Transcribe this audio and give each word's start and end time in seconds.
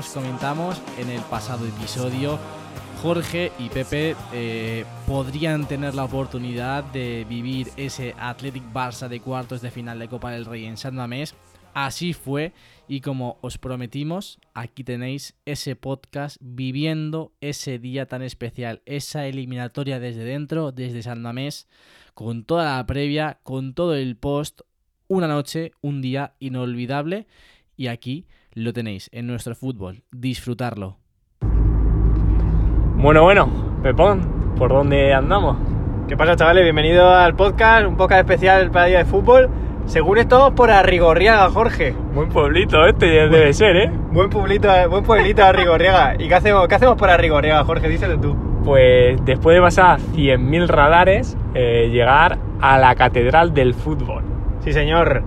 os 0.00 0.08
comentamos 0.14 0.80
en 0.98 1.10
el 1.10 1.20
pasado 1.24 1.66
episodio, 1.66 2.38
Jorge 3.02 3.52
y 3.58 3.68
Pepe 3.68 4.16
eh, 4.32 4.86
podrían 5.06 5.68
tener 5.68 5.94
la 5.94 6.04
oportunidad 6.04 6.84
de 6.84 7.26
vivir 7.28 7.68
ese 7.76 8.14
Athletic 8.18 8.62
Barça 8.72 9.08
de 9.08 9.20
cuartos 9.20 9.60
de 9.60 9.70
final 9.70 9.98
de 9.98 10.08
Copa 10.08 10.30
del 10.30 10.46
Rey 10.46 10.64
en 10.64 10.78
San 10.78 10.94
Mamés. 10.94 11.34
Así 11.74 12.14
fue 12.14 12.54
y 12.88 13.02
como 13.02 13.36
os 13.42 13.58
prometimos, 13.58 14.38
aquí 14.54 14.84
tenéis 14.84 15.34
ese 15.44 15.76
podcast 15.76 16.38
viviendo 16.40 17.34
ese 17.42 17.78
día 17.78 18.06
tan 18.06 18.22
especial, 18.22 18.80
esa 18.86 19.26
eliminatoria 19.26 20.00
desde 20.00 20.24
dentro, 20.24 20.72
desde 20.72 21.02
San 21.02 21.20
Mamés, 21.20 21.68
con 22.14 22.44
toda 22.44 22.78
la 22.78 22.86
previa, 22.86 23.38
con 23.42 23.74
todo 23.74 23.94
el 23.94 24.16
post, 24.16 24.62
una 25.08 25.28
noche, 25.28 25.72
un 25.82 26.00
día 26.00 26.36
inolvidable 26.38 27.26
y 27.76 27.88
aquí 27.88 28.26
lo 28.54 28.72
tenéis 28.72 29.08
en 29.12 29.26
nuestro 29.26 29.54
fútbol. 29.54 30.02
Disfrutarlo. 30.10 30.98
Bueno, 32.96 33.22
bueno, 33.22 33.48
Pepón, 33.82 34.54
¿por 34.56 34.70
dónde 34.70 35.14
andamos? 35.14 35.56
¿Qué 36.08 36.16
pasa, 36.16 36.36
chavales? 36.36 36.64
Bienvenido 36.64 37.08
al 37.08 37.34
podcast, 37.34 37.86
un 37.86 37.96
podcast 37.96 38.20
especial 38.20 38.70
para 38.70 38.86
Día 38.86 38.98
de 38.98 39.04
Fútbol. 39.04 39.48
Según 39.86 40.18
estamos 40.18 40.52
por 40.52 40.70
Arrigorriaga, 40.70 41.48
Jorge. 41.50 41.94
Buen 42.14 42.28
pueblito 42.28 42.84
este 42.86 43.06
debe 43.06 43.52
ser, 43.52 43.76
¿eh? 43.76 43.90
Buen 44.12 44.28
pueblito, 44.28 44.68
buen 44.90 45.02
pueblito 45.02 45.44
Arrigorriaga. 45.44 46.16
¿Y 46.18 46.28
qué 46.28 46.34
hacemos, 46.34 46.68
qué 46.68 46.74
hacemos 46.74 46.96
por 46.96 47.08
Arrigorriaga, 47.08 47.64
Jorge? 47.64 47.88
Díselo 47.88 48.20
tú. 48.20 48.36
Pues 48.64 49.24
después 49.24 49.54
de 49.54 49.62
pasar 49.62 49.98
100.000 50.00 50.66
radares, 50.66 51.36
eh, 51.54 51.88
llegar 51.90 52.38
a 52.60 52.78
la 52.78 52.94
catedral 52.94 53.54
del 53.54 53.74
fútbol. 53.74 54.22
Sí, 54.60 54.72
señor. 54.72 55.22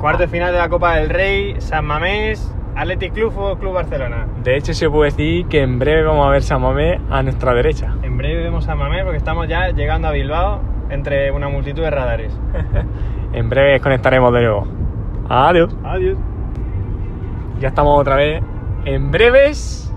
Cuarto 0.00 0.22
de 0.22 0.28
final 0.28 0.52
de 0.52 0.58
la 0.58 0.68
Copa 0.68 0.96
del 0.96 1.08
Rey, 1.08 1.54
San 1.60 1.86
Mamés, 1.86 2.52
Athletic 2.76 3.12
Club 3.12 3.32
o 3.38 3.56
Club 3.56 3.74
Barcelona. 3.74 4.26
De 4.42 4.56
hecho, 4.56 4.74
se 4.74 4.88
puede 4.90 5.10
decir 5.10 5.46
que 5.46 5.62
en 5.62 5.78
breve 5.78 6.02
vamos 6.02 6.26
a 6.26 6.30
ver 6.30 6.42
San 6.42 6.60
Mamés 6.60 7.00
a 7.10 7.22
nuestra 7.22 7.54
derecha. 7.54 7.94
En 8.02 8.16
breve 8.16 8.42
vemos 8.42 8.68
a 8.68 8.74
Mamés 8.74 9.02
porque 9.04 9.18
estamos 9.18 9.46
ya 9.48 9.70
llegando 9.70 10.08
a 10.08 10.10
Bilbao 10.12 10.60
entre 10.90 11.30
una 11.30 11.48
multitud 11.48 11.82
de 11.82 11.90
radares. 11.90 12.36
En 13.32 13.48
breve 13.50 13.80
conectaremos 13.80 14.32
de 14.32 14.42
nuevo. 14.42 14.64
Adiós. 15.28 15.76
Adiós. 15.82 16.16
Ya 17.58 17.68
estamos 17.68 18.00
otra 18.00 18.14
vez. 18.14 18.40
En 18.84 19.10
breves 19.10 19.92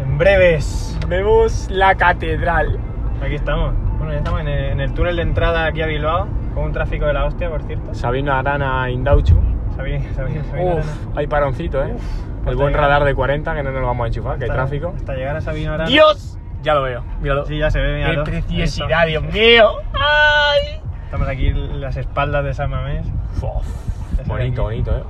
En 0.00 0.16
breves. 0.16 0.98
vemos 1.06 1.68
la 1.70 1.94
catedral. 1.96 2.78
Aquí 3.22 3.34
estamos. 3.34 3.74
Bueno, 3.98 4.12
ya 4.12 4.18
estamos 4.20 4.40
en 4.40 4.48
el, 4.48 4.64
en 4.70 4.80
el 4.80 4.94
túnel 4.94 5.16
de 5.16 5.22
entrada 5.22 5.66
aquí 5.66 5.82
a 5.82 5.86
Bilbao, 5.86 6.26
con 6.54 6.64
un 6.64 6.72
tráfico 6.72 7.04
de 7.04 7.12
la 7.12 7.26
hostia, 7.26 7.50
por 7.50 7.62
cierto. 7.62 7.92
Sabino 7.94 8.32
Arana 8.32 8.88
Indauchu. 8.90 9.36
Sabía, 9.76 10.00
sabía, 10.14 10.44
sabía. 10.44 10.74
Uf, 10.74 11.16
hay 11.16 11.26
paroncito, 11.26 11.82
¿eh? 11.84 11.94
hasta 12.38 12.50
El 12.50 12.56
buen 12.56 12.68
llegar. 12.68 12.82
radar 12.90 13.04
de 13.04 13.14
40 13.14 13.54
que 13.54 13.62
no 13.62 13.72
nos 13.72 13.80
lo 13.80 13.86
vamos 13.86 14.04
a 14.04 14.06
enchufar, 14.08 14.38
que 14.38 14.44
hay 14.44 14.50
tráfico. 14.50 14.92
Hasta 14.96 15.14
llegar 15.14 15.36
a 15.36 15.40
Sabino 15.40 15.72
Arana. 15.72 15.88
¡Dios! 15.88 16.38
Ya 16.62 16.74
lo 16.74 16.82
veo, 16.82 17.02
míralo. 17.20 17.44
Sí, 17.46 17.58
ya 17.58 17.70
se 17.70 17.80
ve, 17.80 17.96
míralo. 17.96 18.24
¡Qué 18.24 18.30
preciosidad, 18.30 19.06
Dios 19.06 19.22
mío! 19.24 19.70
¡Ay! 19.94 20.80
Estamos 21.04 21.28
aquí 21.28 21.48
en 21.48 21.80
las 21.80 21.96
espaldas 21.96 22.44
de 22.44 22.54
San 22.54 22.70
Mamés. 22.70 23.06
Uf, 23.36 24.26
bonito, 24.26 24.62
bonito, 24.62 24.96
¿eh? 24.96 25.02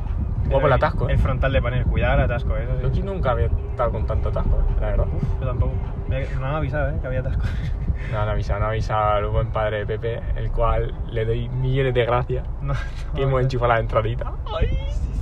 Guapo 0.48 0.66
el 0.66 0.72
atasco, 0.72 1.08
El 1.08 1.14
¿eh? 1.14 1.18
frontal 1.18 1.52
de 1.52 1.62
panel, 1.62 1.84
cuidado 1.84 2.14
el 2.14 2.20
atasco, 2.24 2.56
eso 2.56 2.72
Yo 2.82 2.88
aquí 2.88 3.00
nunca 3.00 3.30
había 3.30 3.46
estado 3.46 3.92
con 3.92 4.06
tanto 4.06 4.28
atasco, 4.30 4.58
¿eh? 4.58 4.74
la 4.80 4.86
verdad. 4.88 5.06
Yo 5.40 5.46
tampoco. 5.46 5.72
Me 6.08 6.20
me 6.26 6.46
han 6.46 6.54
avisado, 6.56 6.90
¿eh? 6.90 6.94
Que 7.00 7.06
había 7.06 7.20
atasco. 7.20 7.42
No, 8.10 8.24
no 8.24 8.30
avisa, 8.32 8.58
no 8.58 8.66
avisa 8.66 9.16
al 9.16 9.26
buen 9.28 9.48
padre 9.52 9.78
de 9.78 9.86
Pepe, 9.86 10.20
el 10.36 10.50
cual 10.50 10.92
le 11.10 11.24
doy 11.24 11.48
millones 11.48 11.94
de 11.94 12.04
gracias 12.04 12.44
No, 12.62 12.74
que 13.14 13.20
no, 13.20 13.28
hemos 13.28 13.32
no. 13.32 13.40
enchufado 13.40 13.72
la 13.72 13.80
entradita. 13.80 14.32
Sí, 14.60 14.76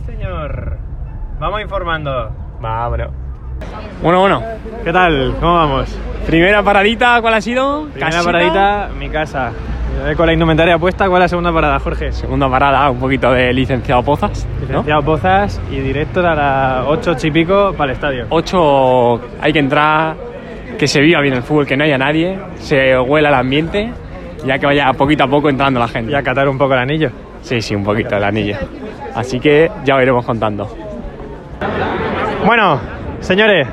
señor. 0.06 0.76
Vamos 1.38 1.60
informando. 1.62 2.30
Vámonos. 2.60 3.10
Bueno, 4.02 4.20
bueno, 4.20 4.42
¿Qué 4.84 4.92
tal? 4.92 5.34
¿Cómo 5.40 5.54
vamos? 5.54 5.98
primera 6.26 6.62
paradita, 6.62 7.20
¿cuál 7.20 7.34
ha 7.34 7.40
sido? 7.40 7.84
Primera 7.88 8.06
Casita. 8.10 8.24
paradita, 8.24 8.88
mi 8.98 9.08
casa. 9.10 9.52
Eh, 10.06 10.14
Con 10.16 10.26
la 10.26 10.32
indumentaria 10.32 10.78
puesta, 10.78 11.08
¿cuál 11.08 11.20
es 11.22 11.24
la 11.24 11.28
segunda 11.28 11.52
parada, 11.52 11.78
Jorge? 11.80 12.12
Segunda 12.12 12.48
parada, 12.48 12.88
un 12.90 12.98
poquito 13.00 13.32
de 13.32 13.52
licenciado 13.52 14.02
Pozas, 14.02 14.46
¿no? 14.60 14.66
Licenciado 14.68 15.02
Pozas 15.02 15.60
y 15.70 15.80
directo 15.80 16.20
a 16.26 16.34
las 16.34 16.84
8 16.86 17.16
y 17.24 17.30
pico 17.30 17.74
para 17.76 17.90
el 17.90 17.96
estadio. 17.96 18.26
8 18.30 19.20
hay 19.42 19.52
que 19.52 19.58
entrar, 19.58 20.14
que 20.80 20.88
se 20.88 21.02
viva 21.02 21.20
bien 21.20 21.34
el 21.34 21.42
fútbol, 21.42 21.66
que 21.66 21.76
no 21.76 21.84
haya 21.84 21.98
nadie, 21.98 22.38
se 22.56 22.98
huela 22.98 23.28
el 23.28 23.34
ambiente, 23.34 23.92
ya 24.46 24.58
que 24.58 24.64
vaya 24.64 24.90
poquito 24.94 25.24
a 25.24 25.26
poco 25.26 25.50
entrando 25.50 25.78
la 25.78 25.86
gente. 25.86 26.10
Y 26.10 26.14
a 26.14 26.22
catar 26.22 26.48
un 26.48 26.56
poco 26.56 26.72
el 26.72 26.78
anillo. 26.78 27.10
Sí, 27.42 27.60
sí, 27.60 27.74
un 27.74 27.84
poquito 27.84 28.16
el 28.16 28.24
anillo. 28.24 28.56
Así 29.14 29.38
que 29.38 29.70
ya 29.84 29.96
lo 29.96 30.02
iremos 30.02 30.24
contando. 30.24 30.74
Bueno, 32.46 32.80
señores, 33.20 33.68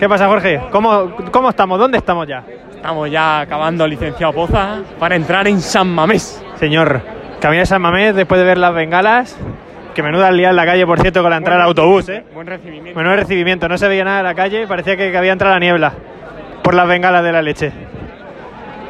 ¿qué 0.00 0.08
pasa, 0.08 0.26
Jorge? 0.26 0.60
¿Cómo, 0.72 1.12
cómo 1.30 1.50
estamos? 1.50 1.78
¿Dónde 1.78 1.98
estamos 1.98 2.26
ya? 2.26 2.42
Estamos 2.74 3.08
ya 3.08 3.38
acabando 3.38 3.86
licenciado 3.86 4.32
Poza 4.32 4.78
para 4.98 5.14
entrar 5.14 5.46
en 5.46 5.60
San 5.60 5.86
Mamés. 5.88 6.44
Señor, 6.56 7.00
camina 7.40 7.62
a 7.62 7.66
San 7.66 7.80
Mamés 7.80 8.16
después 8.16 8.40
de 8.40 8.44
ver 8.44 8.58
las 8.58 8.74
bengalas. 8.74 9.38
Que 9.94 10.02
menuda 10.02 10.28
liada 10.32 10.50
en 10.50 10.56
la 10.56 10.66
calle, 10.66 10.84
por 10.86 10.98
cierto, 10.98 11.22
con 11.22 11.30
la 11.30 11.36
entrada 11.36 11.60
del 11.60 11.68
autobús, 11.68 12.08
¿eh? 12.08 12.24
Buen 12.34 12.48
recibimiento. 12.48 12.98
Menudo 12.98 13.14
recibimiento, 13.14 13.68
no 13.68 13.78
se 13.78 13.86
veía 13.86 14.02
nada 14.02 14.18
en 14.18 14.24
la 14.24 14.34
calle, 14.34 14.66
parecía 14.66 14.96
que, 14.96 15.12
que 15.12 15.16
había 15.16 15.32
entrado 15.32 15.54
la 15.54 15.60
niebla 15.60 15.92
por 16.68 16.74
las 16.74 16.86
bengalas 16.86 17.24
de 17.24 17.32
la 17.32 17.40
leche. 17.40 17.72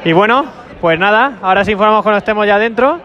Y 0.05 0.13
bueno, 0.13 0.45
pues 0.81 0.99
nada, 0.99 1.39
ahora 1.41 1.65
sí 1.65 1.71
informamos 1.71 2.03
cuando 2.03 2.19
estemos 2.19 2.45
ya 2.45 2.59
dentro, 2.59 2.99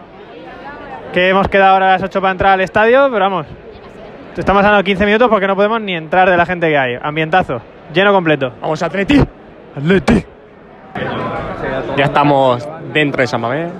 que 1.12 1.28
hemos 1.28 1.46
quedado 1.46 1.74
ahora 1.74 1.90
a 1.90 1.92
las 1.92 2.02
8 2.02 2.20
para 2.20 2.32
entrar 2.32 2.52
al 2.54 2.60
estadio, 2.60 3.08
pero 3.08 3.20
vamos, 3.20 3.46
estamos 4.36 4.64
dando 4.64 4.82
15 4.82 5.06
minutos 5.06 5.28
porque 5.28 5.46
no 5.46 5.54
podemos 5.54 5.80
ni 5.80 5.94
entrar 5.94 6.28
de 6.28 6.36
la 6.36 6.44
gente 6.44 6.68
que 6.68 6.76
hay. 6.76 6.98
Ambientazo, 7.00 7.62
lleno 7.92 8.12
completo. 8.12 8.52
Vamos, 8.60 8.82
Atleti. 8.82 9.22
Atleti. 9.76 10.24
Ya 11.96 12.06
estamos 12.06 12.68
dentro 12.92 13.20
de 13.20 13.28
San 13.28 13.42
Mamés. 13.42 13.70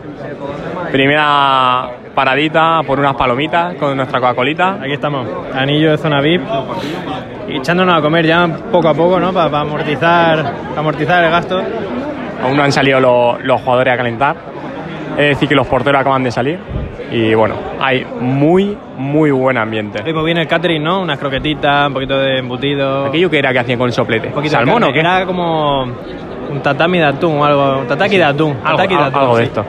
Primera 0.90 1.90
paradita 2.14 2.80
por 2.86 2.98
unas 3.00 3.14
palomitas 3.14 3.74
con 3.74 3.96
nuestra 3.96 4.20
Coca-Colita. 4.20 4.78
Aquí 4.80 4.92
estamos, 4.92 5.26
anillo 5.54 5.90
de 5.90 5.98
zona 5.98 6.20
VIP, 6.20 6.42
y 7.48 7.56
echándonos 7.56 7.98
a 7.98 8.00
comer 8.00 8.26
ya 8.26 8.48
poco 8.70 8.88
a 8.88 8.94
poco, 8.94 9.18
¿no? 9.18 9.32
Para, 9.32 9.60
amortizar, 9.60 10.54
amortizar 10.76 11.24
el 11.24 11.30
gasto. 11.30 11.60
Aún 12.42 12.56
no 12.56 12.62
han 12.62 12.72
salido 12.72 13.00
los, 13.00 13.42
los 13.44 13.60
jugadores 13.60 13.94
a 13.94 13.96
calentar. 13.96 14.36
Es 15.12 15.28
decir, 15.28 15.48
que 15.48 15.54
los 15.54 15.66
porteros 15.66 16.00
acaban 16.00 16.22
de 16.24 16.30
salir. 16.30 16.58
Y 17.10 17.34
bueno, 17.34 17.54
hay 17.80 18.04
muy, 18.20 18.76
muy 18.96 19.30
buen 19.30 19.56
ambiente. 19.56 20.02
Hoy 20.04 20.12
pues 20.12 20.24
viene 20.24 20.42
el 20.42 20.48
catering, 20.48 20.82
¿no? 20.82 21.00
Unas 21.00 21.18
croquetitas, 21.18 21.86
un 21.86 21.94
poquito 21.94 22.18
de 22.18 22.38
embutido. 22.38 23.06
Aquello 23.06 23.30
que 23.30 23.38
era 23.38 23.52
que 23.52 23.60
hacían 23.60 23.78
con 23.78 23.86
el 23.86 23.92
soplete. 23.92 24.28
Un 24.28 24.34
poquito 24.34 24.52
de 24.52 24.64
¿Salmón 24.64 24.82
o 24.82 24.92
qué? 24.92 25.00
Era 25.00 25.24
como 25.24 25.82
un 25.82 26.60
tatami 26.62 26.98
de 26.98 27.04
atún 27.04 27.38
o 27.38 27.44
algo. 27.44 27.78
Un 27.80 27.86
tataki 27.86 28.16
de 28.16 28.24
atún. 28.24 28.56
Algo, 28.64 28.76
tataki 28.76 28.96
de 28.96 29.02
atún, 29.02 29.20
algo 29.20 29.36
de 29.36 29.44
sí. 29.44 29.48
esto. 29.48 29.64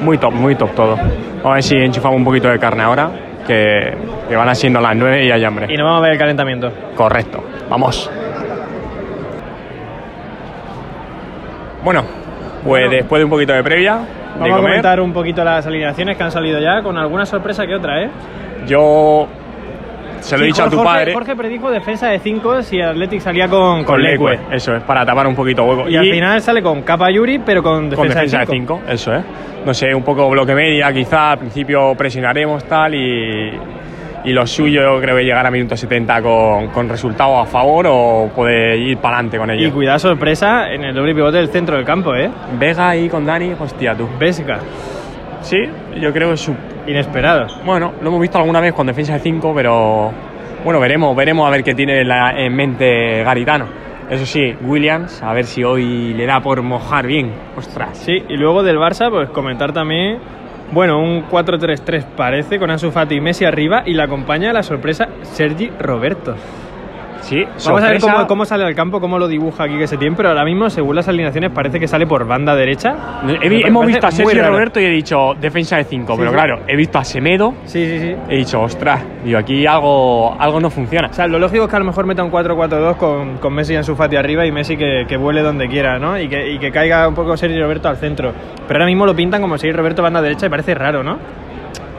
Muy 0.00 0.18
top, 0.18 0.32
muy 0.32 0.54
top 0.54 0.74
todo. 0.74 0.96
Vamos 0.96 1.44
a 1.44 1.54
ver 1.54 1.62
si 1.62 1.76
enchufamos 1.76 2.16
un 2.18 2.24
poquito 2.24 2.48
de 2.48 2.58
carne 2.58 2.82
ahora, 2.82 3.10
que, 3.46 3.94
que 4.28 4.36
van 4.36 4.54
siendo 4.54 4.80
las 4.80 4.94
9 4.96 5.24
y 5.24 5.30
hay 5.30 5.44
hambre. 5.44 5.66
Y 5.72 5.76
nos 5.76 5.84
vamos 5.84 5.98
a 5.98 6.02
ver 6.02 6.12
el 6.12 6.18
calentamiento. 6.18 6.72
Correcto, 6.96 7.42
vamos. 7.68 8.10
Bueno, 11.82 12.02
pues 12.02 12.64
Bueno. 12.64 12.90
después 12.90 13.20
de 13.20 13.24
un 13.24 13.30
poquito 13.30 13.52
de 13.52 13.62
previa, 13.62 13.98
Vamos 14.38 14.52
a 14.58 14.60
comentar 14.62 15.00
un 15.00 15.12
poquito 15.12 15.42
las 15.42 15.66
alineaciones 15.66 16.16
que 16.16 16.22
han 16.22 16.30
salido 16.30 16.60
ya, 16.60 16.82
con 16.82 16.96
alguna 16.96 17.26
sorpresa 17.26 17.66
que 17.66 17.74
otra, 17.74 18.02
¿eh? 18.04 18.10
yo 18.66 19.26
se 20.20 20.36
lo 20.36 20.42
he 20.42 20.46
Sí, 20.46 20.52
dicho 20.52 20.64
a 20.64 20.70
tu 20.70 20.76
Jorge, 20.76 20.92
padre. 20.92 21.12
Jorge 21.14 21.36
predijo 21.36 21.70
defensa 21.70 22.08
de 22.08 22.18
5 22.18 22.62
si 22.62 22.80
Athletic 22.80 23.20
salía 23.20 23.48
con, 23.48 23.84
con 23.84 24.00
Leque, 24.02 24.22
Leque. 24.22 24.38
eso 24.52 24.74
es, 24.76 24.82
para 24.82 25.04
tapar 25.06 25.26
un 25.26 25.34
poquito 25.34 25.64
hueco. 25.64 25.88
Y, 25.88 25.96
al 25.96 26.04
final 26.04 26.40
sale 26.40 26.62
con 26.62 26.82
Capa 26.82 27.10
Yuri, 27.10 27.38
pero 27.40 27.62
con 27.62 27.88
defensa, 27.90 27.96
con 27.96 28.08
defensa 28.08 28.38
de 28.38 28.46
de 28.46 28.52
5. 28.52 28.80
5, 28.84 28.92
eso 28.92 29.14
es. 29.14 29.22
No 29.68 29.74
sé, 29.74 29.94
un 29.94 30.02
poco 30.02 30.30
bloque 30.30 30.54
media, 30.54 30.90
quizá 30.94 31.32
al 31.32 31.38
principio 31.40 31.94
presionaremos 31.94 32.64
tal 32.64 32.94
y, 32.94 33.50
y 34.24 34.32
lo 34.32 34.46
suyo 34.46 34.80
yo 34.80 34.98
creo 34.98 35.14
que 35.14 35.24
llegar 35.24 35.44
a 35.44 35.50
minuto 35.50 35.76
70 35.76 36.22
con, 36.22 36.68
con 36.68 36.88
resultado 36.88 37.38
a 37.38 37.44
favor 37.44 37.86
o 37.86 38.30
poder 38.34 38.78
ir 38.78 38.96
para 38.96 39.16
adelante 39.16 39.36
con 39.36 39.50
Y 39.50 39.64
ello. 39.64 39.74
cuidado, 39.74 39.98
sorpresa 39.98 40.72
en 40.72 40.84
el 40.84 40.94
doble 40.94 41.14
pivote 41.14 41.36
del 41.36 41.48
centro 41.48 41.76
del 41.76 41.84
campo, 41.84 42.14
¿eh? 42.14 42.30
Vega 42.58 42.88
ahí 42.88 43.10
con 43.10 43.26
Dani, 43.26 43.52
hostia 43.60 43.94
tú. 43.94 44.08
Vesga. 44.18 44.58
Sí, 45.42 45.58
yo 46.00 46.14
creo 46.14 46.30
que 46.30 46.38
su... 46.38 46.54
Inesperado. 46.86 47.48
Bueno, 47.66 47.92
lo 48.00 48.08
hemos 48.08 48.22
visto 48.22 48.38
alguna 48.38 48.62
vez 48.62 48.72
con 48.72 48.86
defensa 48.86 49.12
de 49.12 49.18
5, 49.18 49.52
pero 49.54 50.10
Bueno, 50.64 50.80
veremos, 50.80 51.14
veremos 51.14 51.46
a 51.46 51.50
ver 51.50 51.62
qué 51.62 51.74
tiene 51.74 52.00
en, 52.00 52.08
la- 52.08 52.30
en 52.40 52.56
mente 52.56 53.22
Garitano. 53.22 53.66
Eso 54.10 54.24
sí, 54.24 54.54
Williams, 54.62 55.22
a 55.22 55.34
ver 55.34 55.44
si 55.44 55.62
hoy 55.64 56.14
le 56.14 56.24
da 56.24 56.40
por 56.40 56.62
mojar 56.62 57.06
bien. 57.06 57.30
Ostras. 57.56 57.98
Sí, 57.98 58.22
y 58.28 58.36
luego 58.38 58.62
del 58.62 58.78
Barça, 58.78 59.10
pues 59.10 59.28
comentar 59.28 59.72
también, 59.72 60.18
bueno, 60.72 60.98
un 60.98 61.28
4-3-3 61.28 62.04
parece, 62.16 62.58
con 62.58 62.70
Ansu 62.70 62.90
Fati 62.90 63.16
y 63.16 63.20
Messi 63.20 63.44
arriba, 63.44 63.82
y 63.84 63.92
la 63.92 64.04
acompaña 64.04 64.52
la 64.52 64.62
sorpresa 64.62 65.08
Sergi 65.22 65.70
Roberto. 65.78 66.34
Sí, 67.28 67.44
Vamos 67.66 67.82
a 67.82 67.90
ver 67.90 68.00
sorpresa. 68.00 68.12
cómo, 68.14 68.26
cómo 68.26 68.44
sale 68.46 68.64
al 68.64 68.74
campo, 68.74 69.00
cómo 69.00 69.18
lo 69.18 69.28
dibuja 69.28 69.64
aquí 69.64 69.76
que 69.76 69.86
se 69.86 69.96
tiene, 69.98 70.16
pero 70.16 70.30
ahora 70.30 70.44
mismo, 70.44 70.70
según 70.70 70.96
las 70.96 71.08
alineaciones, 71.08 71.50
parece 71.52 71.78
que 71.78 71.86
sale 71.86 72.06
por 72.06 72.26
banda 72.26 72.54
derecha. 72.56 73.20
He 73.42 73.66
hemos 73.66 73.84
visto 73.86 74.06
a 74.06 74.10
Sergio. 74.10 74.46
Roberto 74.48 74.80
y 74.80 74.84
he 74.84 74.90
dicho 74.90 75.34
defensa 75.40 75.76
de 75.76 75.84
5, 75.84 76.12
Sí, 76.12 76.18
pero 76.18 76.30
sí. 76.30 76.34
claro, 76.34 76.60
he 76.66 76.74
visto 76.76 76.98
a 76.98 77.04
Semedo, 77.04 77.54
Sí, 77.64 77.84
sí, 77.86 77.98
sí. 77.98 78.16
he 78.30 78.36
dicho, 78.36 78.62
ostras, 78.62 79.02
digo, 79.24 79.38
aquí 79.38 79.66
algo, 79.66 80.34
algo 80.38 80.58
no 80.60 80.70
funciona. 80.70 81.08
O 81.08 81.12
sea, 81.12 81.26
lo 81.26 81.38
lógico 81.38 81.64
es 81.64 81.70
que 81.70 81.76
a 81.76 81.80
lo 81.80 81.84
mejor 81.84 82.06
meta 82.06 82.22
un 82.24 82.30
4-4-2 82.30 82.96
con, 82.96 83.36
con 83.38 83.52
Messi 83.52 83.74
y 83.74 83.76
Ansu 83.76 83.94
Fati 83.94 84.16
arriba 84.16 84.46
y 84.46 84.52
Messi 84.52 84.76
que, 84.76 85.04
que 85.06 85.16
vuele 85.18 85.42
donde 85.42 85.68
quiera, 85.68 85.98
¿no? 85.98 86.18
Y 86.18 86.28
que, 86.28 86.50
y 86.52 86.58
que 86.58 86.70
caiga 86.70 87.06
un 87.06 87.14
poco 87.14 87.36
Sergio 87.36 87.62
Roberto 87.62 87.88
al 87.88 87.96
centro. 87.98 88.32
Pero 88.66 88.78
ahora 88.78 88.86
mismo 88.86 89.04
lo 89.04 89.14
pintan 89.14 89.42
como 89.42 89.58
Sergio 89.58 89.76
Roberto 89.76 90.02
banda 90.02 90.22
derecha 90.22 90.46
y 90.46 90.48
parece 90.48 90.74
raro, 90.74 91.02
¿no? 91.02 91.12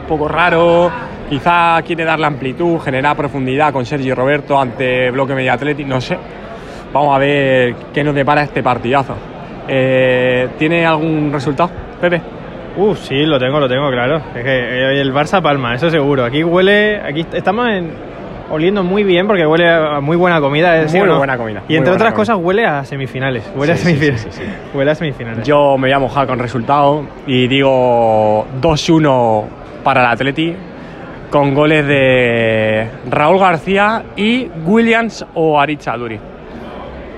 un 0.02 0.18
poco 0.18 0.28
raro. 0.28 0.92
Quizá 1.30 1.80
quiere 1.86 2.04
darle 2.06 2.26
amplitud, 2.26 2.80
generar 2.80 3.16
profundidad 3.16 3.72
con 3.72 3.86
Sergio 3.86 4.16
Roberto 4.16 4.60
ante 4.60 5.12
bloque 5.12 5.36
medio 5.36 5.54
Atleti, 5.54 5.86
no 5.86 6.02
sé. 6.02 6.18
Vamos 6.92 7.16
a 7.16 7.20
ver 7.20 7.76
qué 7.94 8.04
nos 8.04 8.16
depara 8.16 8.42
este 8.44 8.64
partidazo. 8.64 9.14
Eh, 9.68 10.48
¿Tiene 10.58 10.86
algún 10.88 11.30
resultado, 11.32 11.70
Pepe? 12.02 12.20
Uf, 12.78 12.98
sí, 13.00 13.26
lo 13.26 13.38
tengo, 13.38 13.60
lo 13.60 13.70
tengo, 13.70 13.92
claro. 13.92 14.18
Es 14.36 14.44
que 14.44 14.58
eh, 14.60 15.00
el 15.02 15.14
Barça 15.14 15.40
palma, 15.42 15.76
eso 15.76 15.90
seguro. 15.92 16.26
Aquí 16.26 16.44
huele, 16.44 17.00
aquí 17.00 17.24
estamos 17.34 17.70
en- 17.70 17.92
oliendo 18.50 18.84
muy 18.84 19.04
bien 19.04 19.28
porque 19.28 19.46
huele 19.46 19.70
a 19.70 20.00
muy 20.00 20.18
buena 20.18 20.42
comida. 20.42 20.82
¿eh? 20.82 20.90
¿sí 20.90 20.98
Muy 20.98 21.08
no? 21.10 21.18
buena 21.20 21.38
comida, 21.38 21.62
Y 21.68 21.76
entre 21.76 21.94
otras 21.94 22.14
comida. 22.14 22.16
cosas 22.34 22.38
huele 22.44 22.66
a 22.66 22.84
semifinales. 22.86 23.44
Huele 23.56 23.76
Sí, 23.76 23.82
a 23.82 23.86
semifinales. 23.86 24.28
sí. 24.32 24.44
Huele 24.74 24.90
a 24.92 24.96
semifinales. 24.96 25.48
Yo 25.48 25.78
me 25.78 25.88
voy 25.90 25.92
a 25.94 26.00
mojar 26.00 26.26
con 26.26 26.40
resultado 26.40 27.04
y 27.28 27.48
digo 27.48 28.48
2-1 28.60 29.44
para 29.84 30.02
el 30.02 30.08
Atleti 30.08 30.56
con 31.30 31.54
goles 31.54 31.86
de 31.86 32.88
Raúl 33.10 33.40
García 33.40 34.04
y 34.16 34.50
Williams 34.66 35.26
o 35.34 35.60
Aritz 35.60 35.88
Aduri. 35.88 36.20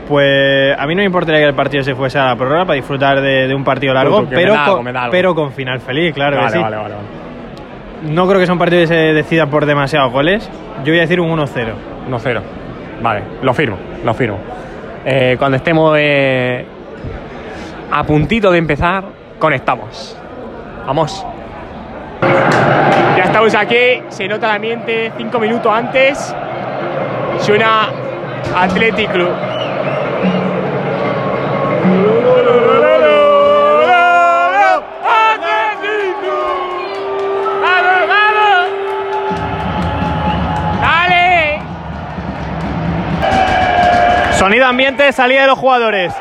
Pues 0.08 0.78
a 0.78 0.86
mí 0.88 0.96
no 0.96 1.00
me 1.00 1.06
importaría 1.06 1.40
que 1.40 1.48
el 1.48 1.56
partido 1.56 1.84
se 1.84 1.96
fuese 1.96 2.20
a 2.20 2.26
la 2.26 2.36
prórroga 2.36 2.66
para 2.66 2.76
disfrutar 2.76 3.22
de, 3.22 3.48
de 3.48 3.56
un 3.56 3.64
partido 3.64 3.94
largo, 3.94 4.28
que 4.28 4.36
pero, 4.36 4.54
da 4.54 4.66
con, 4.66 4.86
pero 5.10 5.36
con 5.36 5.54
final 5.54 5.80
feliz, 5.80 6.14
claro 6.14 6.36
que 6.36 6.44
vale, 6.44 6.52
sí. 6.58 6.62
vale, 6.62 6.76
vale, 6.76 6.94
vale. 6.96 7.08
No 8.14 8.28
creo 8.28 8.40
que 8.40 8.46
sea 8.46 8.54
un 8.54 8.60
partido 8.60 8.82
que 8.82 8.88
se 8.88 8.96
decida 8.96 9.46
por 9.46 9.66
demasiados 9.66 10.12
goles. 10.12 10.50
Yo 10.84 10.92
voy 10.92 10.98
a 10.98 11.02
decir 11.02 11.22
un 11.22 11.30
1-0. 11.30 11.48
1-0. 12.10 12.42
Vale, 13.02 13.22
lo 13.42 13.54
firmo, 13.54 13.78
lo 14.04 14.14
firmo. 14.14 14.38
Eh, 15.06 15.36
cuando 15.38 15.58
estemos 15.58 15.96
eh, 16.00 16.66
a 17.92 18.04
puntito 18.04 18.52
de 18.52 18.58
empezar, 18.58 19.04
conectamos. 19.40 20.18
Vamos. 20.86 21.26
Ya 23.18 23.24
estamos 23.26 23.54
aquí, 23.56 24.02
se 24.10 24.28
nota 24.28 24.48
el 24.48 24.56
ambiente, 24.56 25.12
cinco 25.18 25.40
minutos 25.40 25.72
antes. 25.72 26.34
Suena 27.40 27.90
Athletic 28.56 29.12
Club. 29.12 29.30
Sonido 44.38 44.66
ambiente, 44.66 45.12
salida 45.12 45.42
de 45.42 45.48
los 45.48 45.60
jugadores. 45.60 46.12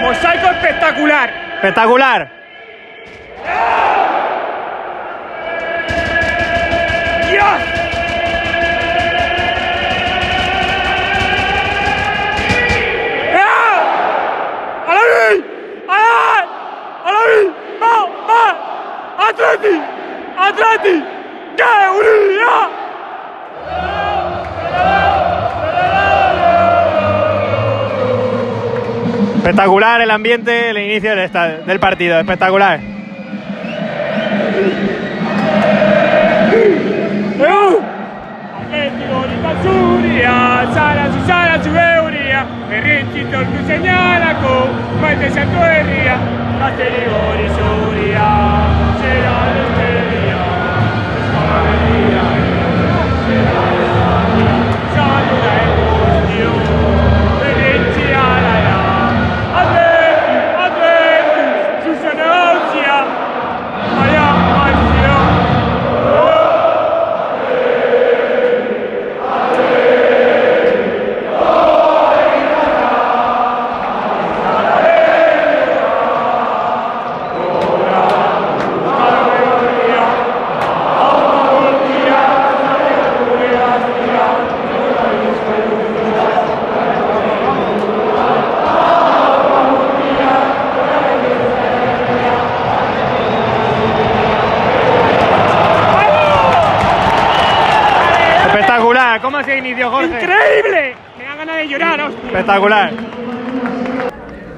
Mosaico 0.00 0.46
espectacular. 0.46 1.47
Espectacular. 1.58 2.30
¡Dios! 7.28 7.44
¡Ah! 13.34 13.78
¡A 14.86 14.94
la 14.94 15.02
vez! 15.02 15.44
¡A 15.88 15.96
la 15.98 16.12
¡A 17.04 17.12
la 17.12 17.22
vez! 17.26 17.50
¡Va! 17.82 17.94
¡Va! 18.28 18.42
¡Atleti! 19.28 19.74
¡Atleti! 20.38 20.96
¡Qué 21.56 21.72
unidad! 21.90 22.68
Espectacular 29.48 30.02
el 30.02 30.10
ambiente, 30.10 30.68
el 30.68 30.76
inicio 30.76 31.08
del, 31.08 31.20
esta- 31.20 31.48
del 31.48 31.80
partido. 31.80 32.20
Espectacular. 32.20 32.80
¡Increíble! 99.58 100.94
Me 101.18 101.24
da 101.24 101.34
ganas 101.36 101.56
de 101.56 101.68
llorar, 101.68 102.00
hostia. 102.00 102.26
Espectacular. 102.28 102.92